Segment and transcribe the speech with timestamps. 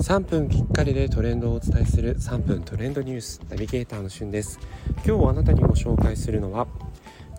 [0.00, 4.58] 3分きっかりでトレンドをお伝えする3分トレンドニュースナビゲーターのしゅんです。
[5.06, 6.66] 今日あなたにご紹介するのは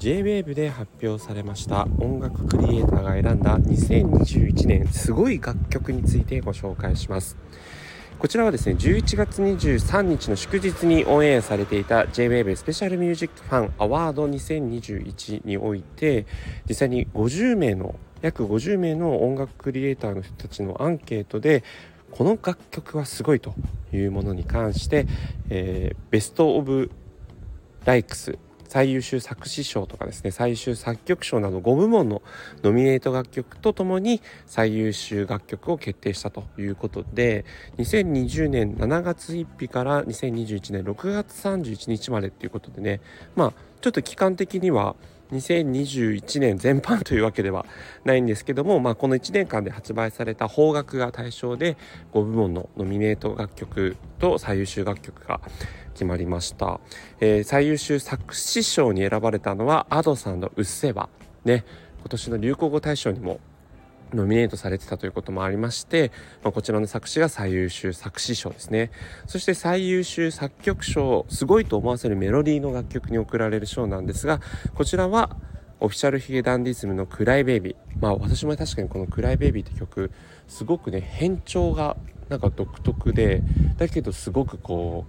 [0.00, 7.36] JWAVE で発表されました音楽クリエイターが選んだ2021年すごい楽曲についてご紹介します。
[8.18, 16.26] こちらはですね11月23日の祝日にオンエアされていた JWAVE スペシャルミュージックファンアワード2021において
[16.68, 21.62] 実際に50名の約50名の音楽クリエイターの人たちのアンケートで
[22.18, 23.54] この楽曲はすごいと
[23.92, 25.06] いうものに関して、
[25.50, 26.90] えー、ベスト・オブ・
[27.84, 32.22] ライクス最優秀作詞賞とかですね最優秀作曲賞など5部門の
[32.64, 37.44] ノミネート楽曲とともに最優秀楽曲を決定したということで
[37.78, 43.00] 2020年7月1日から2021年6月31日までっていうことでね
[43.36, 44.96] まあちょっと期間的には
[45.32, 47.66] 2021年全般というわけでは
[48.04, 51.76] ないんですけども、まあ、この1年間で発売された邦楽が対象で
[52.12, 55.40] 5部門のノミネート楽曲と最優秀楽曲が
[55.92, 56.80] 決まりました、
[57.20, 61.08] えー、最優秀作詞賞に選ばれたのは Ado さんの「うっせぇわ」
[61.44, 61.64] ね。
[62.00, 63.40] 今年の流行語大賞にも
[64.14, 66.10] ノミネートされてたということもありまして、
[66.42, 68.90] まあ、こちらの作詞が最優秀作詞賞ですね
[69.26, 74.40] そして最優秀作曲賞すごいと思わせるメロディーの楽曲に贈られる賞なんですが
[74.74, 75.36] こちらは
[75.80, 80.10] オフィシャルヒゲダンディズムの「クライベイビー」まあ私も確かにこの「クライベイビー」って曲
[80.48, 81.96] すごくね変調が
[82.28, 83.42] なんか独特で
[83.76, 85.06] だけどすごくこ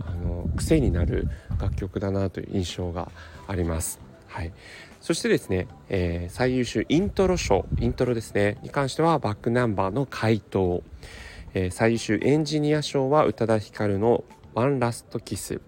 [0.00, 1.28] うあの癖になる
[1.60, 3.10] 楽曲だなという印象が
[3.46, 4.09] あります。
[4.30, 4.52] はい、
[5.00, 10.84] そしてですね、えー、最優秀イントロ賞イントロですねに関してはバックナンバーの回答、
[11.52, 14.22] えー、最優秀エンジニア賞は宇多田ヒカルの
[14.54, 15.60] 「ワンラストキス」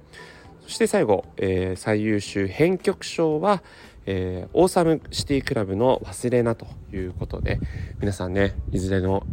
[0.63, 3.65] そして最後、えー、最優秀編曲賞は、
[4.07, 7.59] えー、オーサムシティクラブの「忘れな」ということで
[7.99, 9.27] 皆さんねいずれの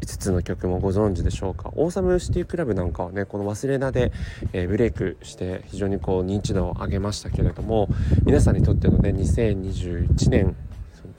[0.00, 1.70] 5つの曲もご存知でしょうか？
[1.74, 4.12] オーサムシティクラブなんかはねこの「忘れなで」
[4.52, 7.88] え、ブレイクして非常にこう認知度を上げましたけれども
[8.24, 10.56] 皆さんにとってのね2021年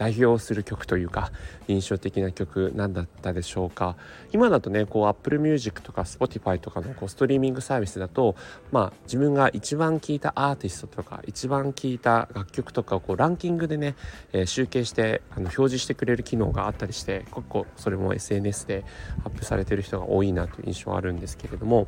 [0.01, 1.31] 代表する曲というか
[1.67, 3.95] 印象的な曲何だったでしょうか。
[4.31, 8.35] 今だとねこう Apple Music とか Spotify とかのこうストリーミングサービスだと
[8.71, 13.95] まあ自分が一番聴いたアーティストとか一番聴いた楽曲とかをこうランキングでね、
[14.33, 18.83] えー、集計してあの表示してくれる機能があったりして結構それも SNS で
[19.23, 21.87] アップされてる人が多いなという印象はあるんですけれども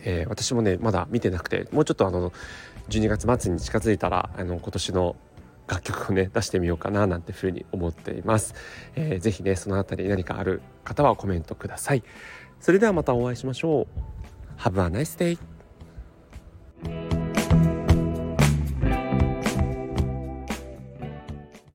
[0.00, 2.30] えー、私もねまだ見てなくてもうちょっとあの
[2.90, 5.16] 12月末に近づいたらあの今年の
[5.66, 8.54] 楽曲をね出してみようかななんてふうに思っています、
[8.94, 12.02] えー、ぜひねそのあたり何かある方はコメントください。
[12.60, 14.60] それではまたお会いしましょう。
[14.60, 15.38] Have a nice day